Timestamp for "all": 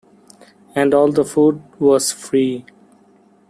0.95-1.11